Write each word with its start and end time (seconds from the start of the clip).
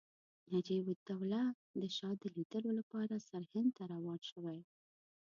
نجیب 0.53 0.85
الدوله 0.93 1.43
د 1.81 1.83
شاه 1.97 2.15
د 2.21 2.23
لیدلو 2.35 2.71
لپاره 2.79 3.23
سرهند 3.29 3.69
ته 3.77 3.83
روان 3.93 4.19
شوی. 4.29 4.59